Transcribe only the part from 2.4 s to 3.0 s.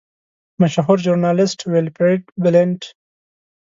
بلنټ.